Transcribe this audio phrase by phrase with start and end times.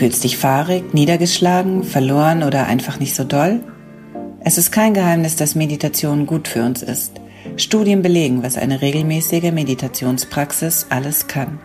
[0.00, 3.60] Fühlst dich fahrig, niedergeschlagen, verloren oder einfach nicht so doll?
[4.42, 7.20] Es ist kein Geheimnis, dass Meditation gut für uns ist.
[7.58, 11.58] Studien belegen, was eine regelmäßige Meditationspraxis alles kann.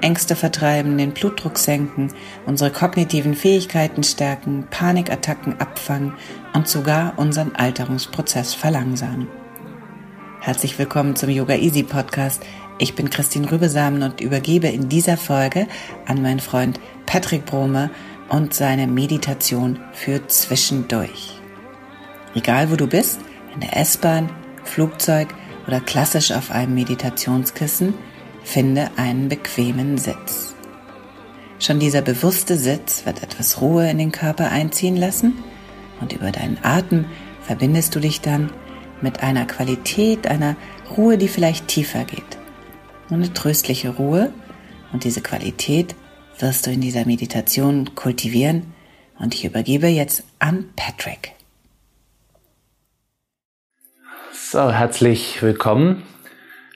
[0.00, 2.12] Ängste vertreiben, den Blutdruck senken,
[2.46, 6.12] unsere kognitiven Fähigkeiten stärken, Panikattacken abfangen
[6.54, 9.26] und sogar unseren Alterungsprozess verlangsamen.
[10.40, 12.44] Herzlich willkommen zum Yoga Easy Podcast.
[12.78, 15.68] Ich bin Christine Rübesamen und übergebe in dieser Folge
[16.06, 17.90] an meinen Freund Patrick Brome
[18.28, 21.38] und seine Meditation für zwischendurch.
[22.34, 23.20] Egal wo du bist,
[23.54, 24.28] in der S-Bahn,
[24.64, 25.28] Flugzeug
[25.68, 27.94] oder klassisch auf einem Meditationskissen,
[28.42, 30.54] finde einen bequemen Sitz.
[31.60, 35.34] Schon dieser bewusste Sitz wird etwas Ruhe in den Körper einziehen lassen
[36.00, 37.04] und über deinen Atem
[37.42, 38.50] verbindest du dich dann
[39.00, 40.56] mit einer Qualität, einer
[40.96, 42.33] Ruhe, die vielleicht tiefer geht.
[43.10, 44.32] Eine tröstliche Ruhe
[44.92, 45.94] und diese Qualität
[46.38, 48.72] wirst du in dieser Meditation kultivieren
[49.18, 51.32] und ich übergebe jetzt an Patrick.
[54.32, 56.02] So, herzlich willkommen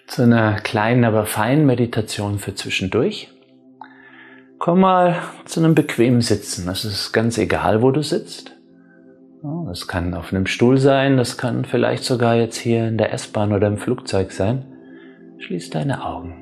[0.06, 3.30] zu einer kleinen, aber feinen Meditation für zwischendurch.
[4.58, 6.68] Komm mal zu einem bequemen Sitzen.
[6.68, 8.52] Es ist ganz egal, wo du sitzt.
[9.66, 13.52] Das kann auf einem Stuhl sein, das kann vielleicht sogar jetzt hier in der S-Bahn
[13.52, 14.64] oder im Flugzeug sein.
[15.40, 16.34] Schließ deine Augen.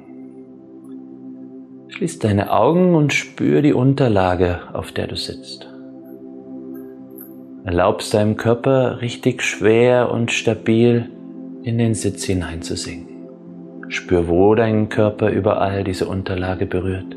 [1.89, 5.69] Schließ deine Augen und spür die Unterlage, auf der du sitzt.
[7.65, 11.11] Erlaubst deinem Körper richtig schwer und stabil
[11.63, 13.29] in den Sitz hineinzusinken.
[13.89, 17.17] Spür, wo dein Körper überall diese Unterlage berührt.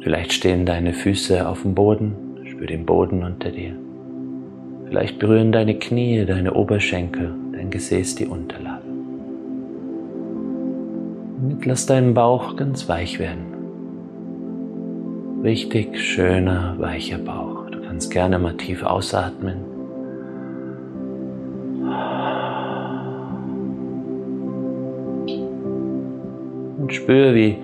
[0.00, 2.14] Vielleicht stehen deine Füße auf dem Boden,
[2.44, 3.74] spür den Boden unter dir.
[4.86, 8.65] Vielleicht berühren deine Knie, deine Oberschenkel, dein Gesäß die Unterlage.
[11.46, 13.54] Und lass deinen Bauch ganz weich werden.
[15.44, 17.70] Richtig schöner, weicher Bauch.
[17.70, 19.58] Du kannst gerne mal tief ausatmen
[26.80, 27.58] und spür, wie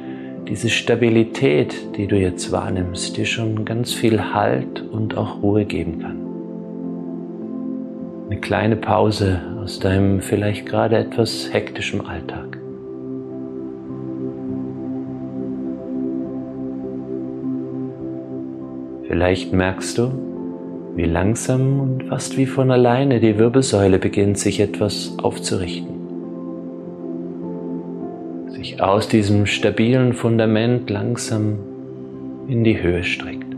[0.46, 5.98] diese Stabilität, die du jetzt wahrnimmst, dir schon ganz viel Halt und auch Ruhe geben
[5.98, 6.20] kann.
[8.30, 12.61] Eine kleine Pause aus deinem vielleicht gerade etwas hektischen Alltag.
[19.12, 20.10] Vielleicht merkst du,
[20.96, 25.92] wie langsam und fast wie von alleine die Wirbelsäule beginnt sich etwas aufzurichten
[28.62, 31.58] sich aus diesem stabilen Fundament langsam
[32.46, 33.56] in die Höhe streckt.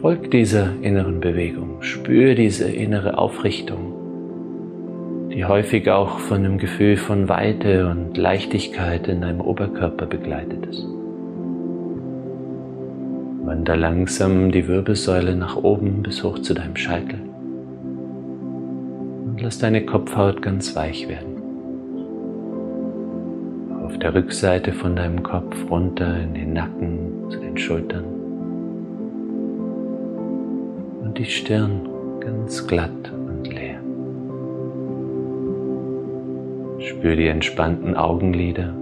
[0.00, 7.28] Folg dieser inneren Bewegung, spür diese innere Aufrichtung, die häufig auch von einem Gefühl von
[7.28, 10.84] Weite und Leichtigkeit in deinem Oberkörper begleitet ist.
[13.44, 17.20] Wander langsam die Wirbelsäule nach oben bis hoch zu deinem Scheitel
[19.26, 21.34] und lass deine Kopfhaut ganz weich werden
[23.94, 28.04] auf der Rückseite von deinem Kopf runter in den Nacken zu den Schultern
[31.02, 31.88] und die Stirn
[32.18, 33.78] ganz glatt und leer.
[36.80, 38.74] Spür die entspannten Augenlider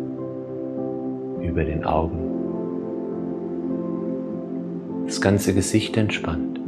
[1.42, 2.31] über den Augen.
[5.06, 6.60] Das ganze Gesicht entspannt,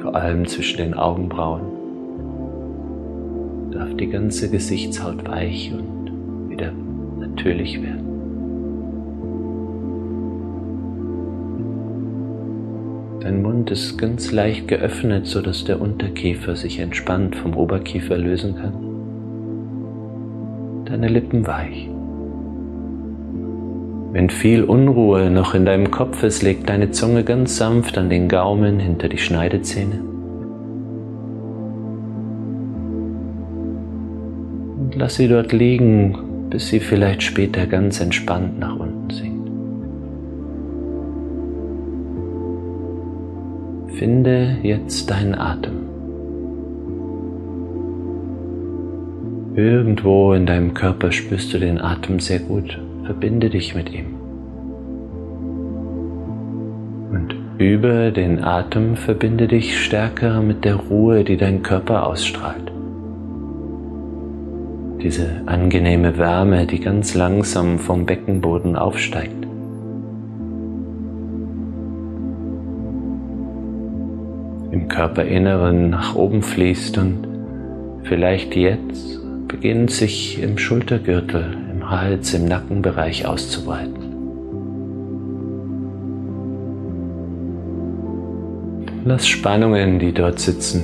[0.00, 1.62] vor allem zwischen den Augenbrauen
[3.72, 6.72] darf die ganze Gesichtshaut weich und wieder
[7.18, 8.12] natürlich werden.
[13.20, 18.74] Dein Mund ist ganz leicht geöffnet, sodass der Unterkiefer sich entspannt vom Oberkiefer lösen kann.
[20.86, 21.91] Deine Lippen weich.
[24.12, 28.28] Wenn viel Unruhe noch in deinem Kopf ist, leg deine Zunge ganz sanft an den
[28.28, 30.02] Gaumen hinter die Schneidezähne.
[34.80, 39.50] Und lass sie dort liegen, bis sie vielleicht später ganz entspannt nach unten sinkt.
[43.96, 45.72] Finde jetzt deinen Atem.
[49.54, 52.78] Irgendwo in deinem Körper spürst du den Atem sehr gut.
[53.04, 54.14] Verbinde dich mit ihm.
[57.10, 62.72] Und über den Atem verbinde dich stärker mit der Ruhe, die dein Körper ausstrahlt.
[65.02, 69.46] Diese angenehme Wärme, die ganz langsam vom Beckenboden aufsteigt.
[74.70, 77.26] Im Körperinneren nach oben fließt und
[78.04, 81.56] vielleicht jetzt beginnt sich im Schultergürtel,
[81.92, 83.94] Hals, im Nackenbereich auszubreiten.
[89.04, 90.82] Lass Spannungen, die dort sitzen,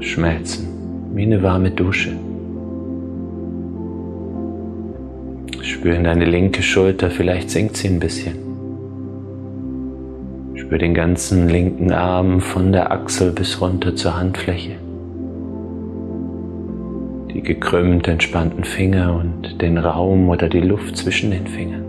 [0.00, 0.66] schmelzen,
[1.14, 2.12] wie eine warme Dusche.
[5.62, 8.36] Spür in deine linke Schulter, vielleicht sinkt sie ein bisschen.
[10.54, 14.85] Spür den ganzen linken Arm von der Achsel bis runter zur Handfläche
[17.36, 21.84] die gekrümmt entspannten Finger und den Raum oder die Luft zwischen den Fingern.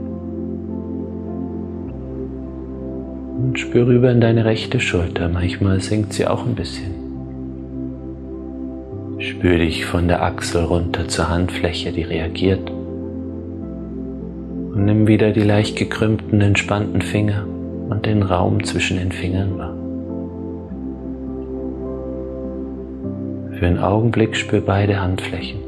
[3.37, 6.91] Und spür rüber in deine rechte Schulter, manchmal sinkt sie auch ein bisschen.
[9.19, 12.69] Spür dich von der Achsel runter zur Handfläche, die reagiert.
[12.69, 17.45] Und nimm wieder die leicht gekrümmten, entspannten Finger
[17.89, 19.76] und den Raum zwischen den Fingern wahr.
[23.59, 25.59] Für einen Augenblick spür beide Handflächen.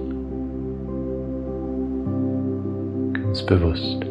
[3.13, 4.05] Ganz bewusst.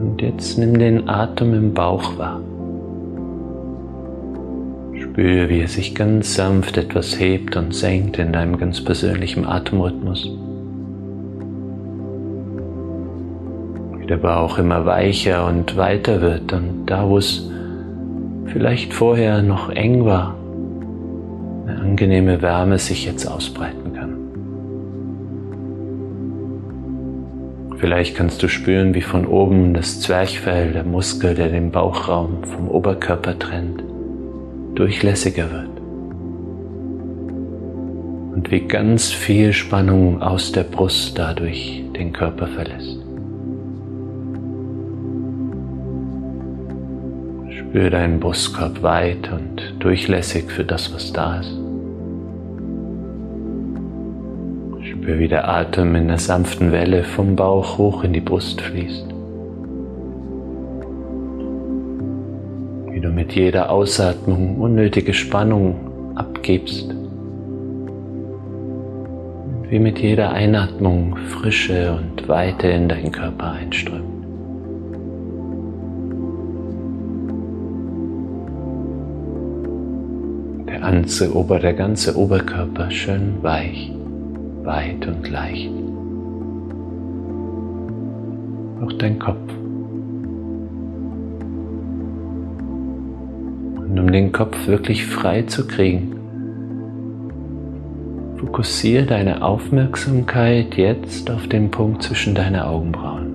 [0.00, 2.42] Und jetzt nimm den Atem im Bauch wahr.
[5.00, 10.28] Spür, wie er sich ganz sanft etwas hebt und senkt in deinem ganz persönlichen Atemrhythmus.
[14.04, 17.50] Wie der Bauch immer weicher und weiter wird und da, wo es
[18.44, 20.36] vielleicht vorher noch eng war,
[21.66, 24.16] eine angenehme Wärme sich jetzt ausbreiten kann.
[27.78, 32.68] Vielleicht kannst du spüren, wie von oben das Zwerchfell, der Muskel, der den Bauchraum vom
[32.68, 33.82] Oberkörper trennt,
[34.74, 35.80] durchlässiger wird.
[38.34, 43.03] Und wie ganz viel Spannung aus der Brust dadurch den Körper verlässt.
[47.50, 51.64] Spür deinen Brustkorb weit und durchlässig für das, was da ist.
[54.84, 59.06] Spür, wie der Atem in der sanften Welle vom Bauch hoch in die Brust fließt.
[62.90, 66.94] Wie du mit jeder Ausatmung unnötige Spannung abgibst.
[69.68, 74.13] Wie mit jeder Einatmung Frische und Weite in deinen Körper einströmt.
[80.84, 83.90] Ganze Ober, der ganze Oberkörper schön weich,
[84.64, 85.72] weit und leicht.
[88.82, 89.50] Auch dein Kopf.
[93.78, 96.16] Und um den Kopf wirklich frei zu kriegen,
[98.36, 103.32] fokussiere deine Aufmerksamkeit jetzt auf den Punkt zwischen deine Augenbrauen.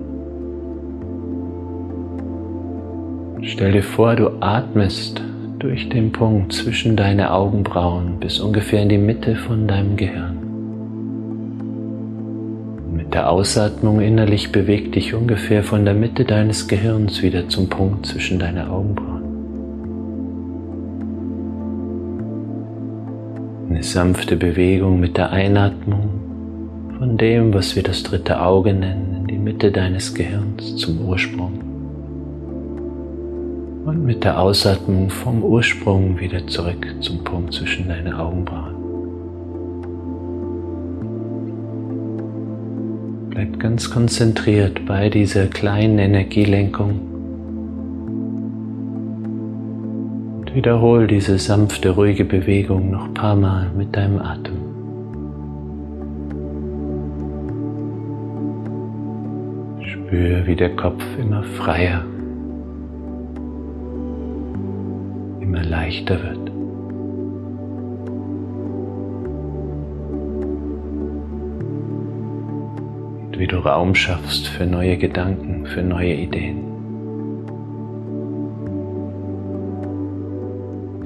[3.42, 5.20] Stell dir vor, du atmest
[5.60, 10.38] durch den Punkt zwischen deine Augenbrauen bis ungefähr in die Mitte von deinem Gehirn.
[12.96, 18.06] Mit der Ausatmung innerlich beweg dich ungefähr von der Mitte deines Gehirns wieder zum Punkt
[18.06, 19.20] zwischen deine Augenbrauen.
[23.68, 26.08] Eine sanfte Bewegung mit der Einatmung
[26.98, 31.69] von dem, was wir das dritte Auge nennen, in die Mitte deines Gehirns zum Ursprung
[33.84, 38.74] und mit der Ausatmung vom Ursprung wieder zurück zum Punkt zwischen deine Augenbrauen.
[43.30, 47.00] Bleib ganz konzentriert bei dieser kleinen Energielenkung
[50.40, 54.56] und wiederhol diese sanfte, ruhige Bewegung noch ein paar Mal mit deinem Atem.
[59.82, 62.04] Spür, wie der Kopf immer freier
[65.90, 66.50] leichter wird.
[73.26, 76.66] Und wie du Raum schaffst für neue Gedanken, für neue Ideen.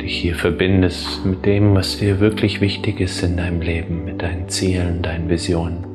[0.03, 4.51] Dich hier verbindest mit dem, was dir wirklich wichtig ist in deinem Leben, mit deinen
[4.51, 5.87] Zielen, deinen Visionen,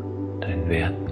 [0.41, 1.08] deinen Werten.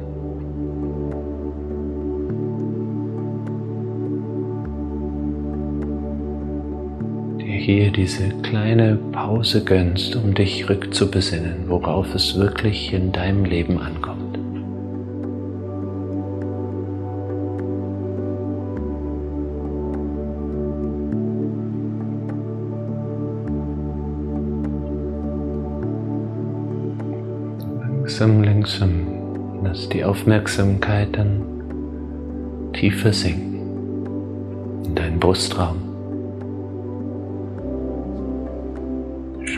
[7.67, 14.39] Hier diese kleine Pause gönnst, um dich rückzubesinnen, worauf es wirklich in deinem Leben ankommt.
[27.81, 29.07] Langsam, langsam
[29.61, 31.41] lass die Aufmerksamkeit dann
[32.71, 33.59] tiefer sinken
[34.85, 35.86] in deinen Brustraum.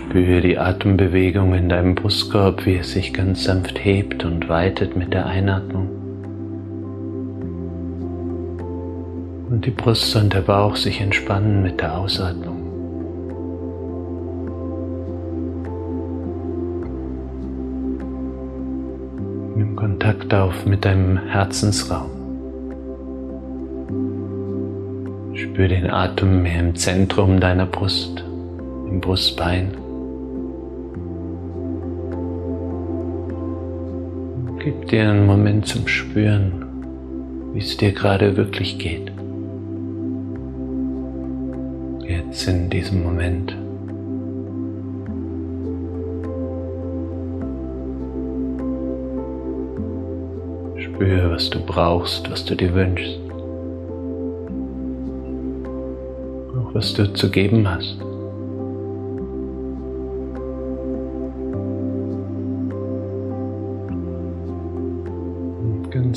[0.10, 5.14] Spüre die Atembewegung in deinem Brustkorb, wie es sich ganz sanft hebt und weitet mit
[5.14, 5.88] der Einatmung.
[9.52, 12.58] Und die Brust und der Bauch sich entspannen mit der Ausatmung.
[19.58, 22.10] Nimm Kontakt auf mit deinem Herzensraum.
[25.36, 28.24] Spür den Atem mehr im Zentrum deiner Brust,
[28.88, 29.89] im Brustbein.
[34.70, 36.64] Gib dir einen Moment zum Spüren,
[37.54, 39.12] wie es dir gerade wirklich geht.
[42.08, 43.58] Jetzt in diesem Moment.
[50.78, 53.20] Spür, was du brauchst, was du dir wünschst.
[56.56, 57.98] Auch was du zu geben hast.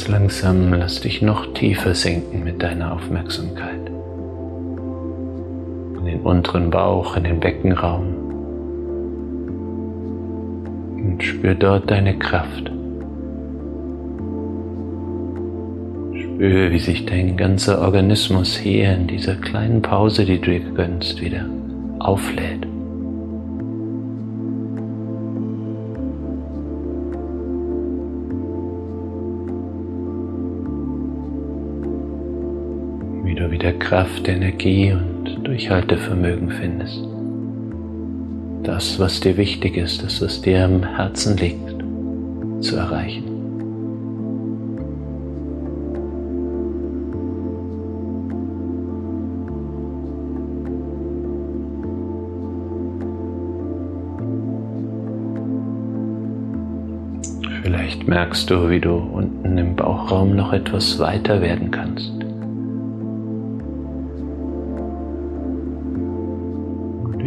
[0.03, 3.87] Ganz langsam lass dich noch tiefer sinken mit deiner Aufmerksamkeit.
[5.97, 8.07] In den unteren Bauch, in den Beckenraum.
[10.97, 12.73] Und spür dort deine Kraft.
[16.21, 21.21] Spür, wie sich dein ganzer Organismus hier in dieser kleinen Pause, die du dir gönnst,
[21.21, 21.45] wieder
[22.01, 22.72] auflädt.
[33.63, 36.99] Wieder Kraft, Energie und Durchhaltevermögen findest.
[38.65, 41.73] Das, was dir wichtig ist, das, was dir am Herzen liegt,
[42.61, 43.23] zu erreichen.
[57.63, 62.22] Vielleicht merkst du, wie du unten im Bauchraum noch etwas weiter werden kannst.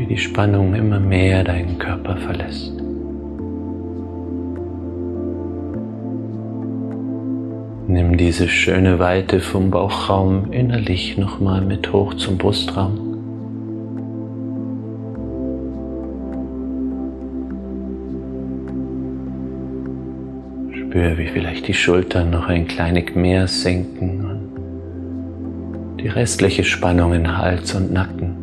[0.06, 2.74] Wie die Spannung immer mehr deinen Körper verlässt.
[7.88, 13.00] Nimm diese schöne Weite vom Bauchraum innerlich nochmal mit hoch zum Brustraum.
[20.72, 27.38] Spür, wie vielleicht die Schultern noch ein kleines mehr senken und die restliche Spannung in
[27.38, 28.35] Hals und Nacken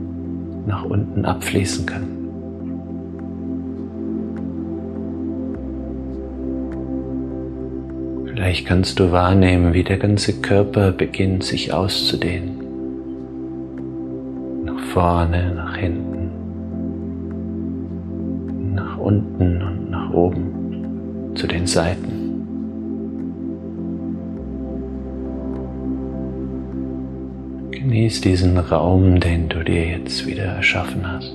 [0.72, 2.08] nach unten abfließen kann.
[8.24, 12.56] Vielleicht kannst du wahrnehmen, wie der ganze Körper beginnt sich auszudehnen.
[14.64, 16.30] Nach vorne, nach hinten,
[18.74, 22.21] nach unten und nach oben, zu den Seiten.
[27.82, 31.34] Genieß diesen Raum, den du dir jetzt wieder erschaffen hast.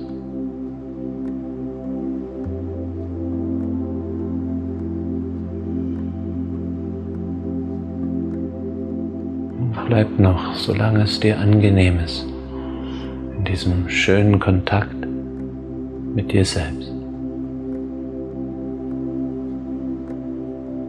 [9.86, 12.26] bleib noch, solange es dir angenehm ist,
[13.36, 14.96] in diesem schönen Kontakt
[16.14, 16.92] mit dir selbst.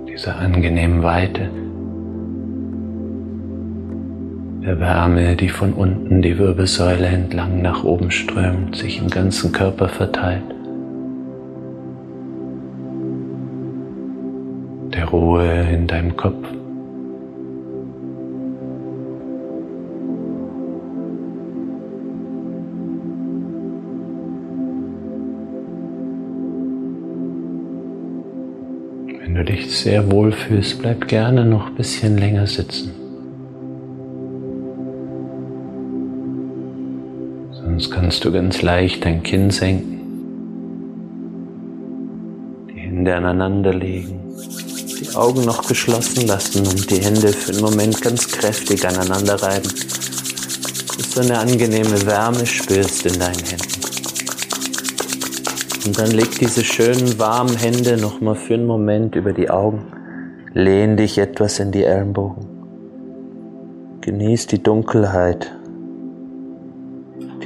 [0.10, 1.50] Dieser angenehmen Weite
[4.66, 9.88] der Wärme, die von unten die Wirbelsäule entlang nach oben strömt, sich im ganzen Körper
[9.88, 10.44] verteilt.
[14.94, 16.46] Der Ruhe in deinem Kopf.
[29.22, 32.99] Wenn du dich sehr wohl fühlst, bleib gerne noch ein bisschen länger sitzen.
[38.10, 40.01] Kannst du ganz leicht dein Kinn senken,
[42.74, 44.20] die Hände aneinander legen,
[45.00, 49.70] die Augen noch geschlossen lassen und die Hände für einen Moment ganz kräftig aneinander reiben,
[50.98, 53.80] bis so eine angenehme Wärme spürst in deinen Händen.
[55.86, 59.86] Und dann leg diese schönen warmen Hände nochmal für einen Moment über die Augen.
[60.56, 62.48] Lehn dich etwas in die Ellenbogen.
[64.01, 65.59] Genieß die Dunkelheit,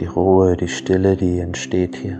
[0.04, 2.20] die Ruhe, die Stille, die entsteht hier.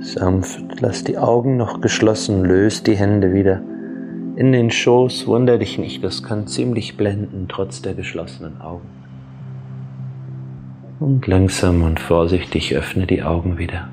[0.00, 3.60] Sanft, lass die Augen noch geschlossen, löst die Hände wieder
[4.36, 8.88] in den Schoß, wunder dich nicht, das kann ziemlich blenden, trotz der geschlossenen Augen.
[11.00, 13.88] Und langsam und vorsichtig öffne die Augen wieder.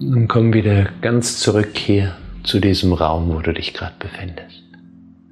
[0.00, 4.62] Und komm wieder ganz zurück hier zu diesem Raum, wo du dich gerade befindest.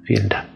[0.05, 0.52] Vielen Dank.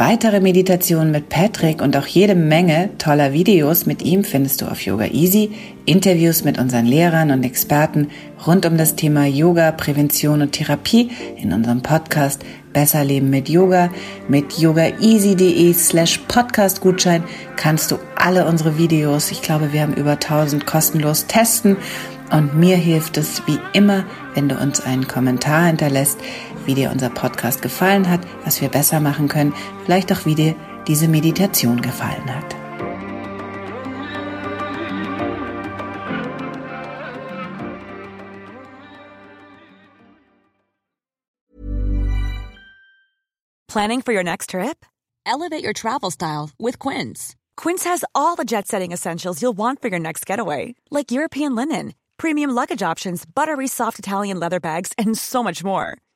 [0.00, 4.80] Weitere Meditationen mit Patrick und auch jede Menge toller Videos mit ihm findest du auf
[4.80, 5.50] Yoga Easy,
[5.84, 8.08] Interviews mit unseren Lehrern und Experten
[8.46, 12.42] rund um das Thema Yoga, Prävention und Therapie in unserem Podcast
[12.72, 13.90] Besser Leben mit Yoga.
[14.26, 17.22] Mit yogaeasy.de slash Podcastgutschein
[17.56, 21.76] kannst du alle unsere Videos, ich glaube wir haben über 1000 kostenlos testen.
[22.30, 24.04] Und mir hilft es wie immer,
[24.34, 26.18] wenn du uns einen Kommentar hinterlässt,
[26.66, 30.54] wie dir unser Podcast gefallen hat, was wir besser machen können, vielleicht auch wie dir
[30.86, 32.56] diese Meditation gefallen hat.
[43.68, 44.84] Planning for your next trip?
[45.24, 47.36] Elevate your travel style with Quince.
[47.56, 51.54] Quince has all the jet setting essentials you'll want for your next getaway, like European
[51.54, 55.98] linen, premium luggage options, buttery soft Italian leather bags, and so much more